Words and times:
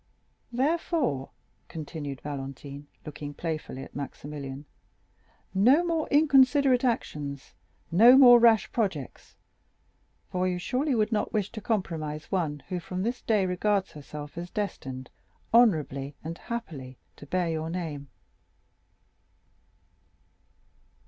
"Therefore," 0.51 1.29
continued 1.67 2.21
Valentine, 2.21 2.87
looking 3.05 3.35
playfully 3.35 3.83
at 3.83 3.95
Maximilian, 3.95 4.65
"no 5.53 5.83
more 5.85 6.07
inconsiderate 6.09 6.83
actions—no 6.83 8.17
more 8.17 8.39
rash 8.39 8.71
projects; 8.71 9.35
for 10.31 10.47
you 10.47 10.57
surely 10.57 10.95
would 10.95 11.11
not 11.11 11.33
wish 11.33 11.51
to 11.51 11.61
compromise 11.61 12.31
one 12.31 12.63
who 12.69 12.79
from 12.79 13.03
this 13.03 13.21
day 13.21 13.45
regards 13.45 13.91
herself 13.91 14.39
as 14.39 14.49
destined, 14.49 15.11
honorably 15.53 16.15
and 16.23 16.39
happily, 16.39 16.97
to 17.15 17.27
bear 17.27 17.49
your 17.51 17.69
name?" 17.69 18.07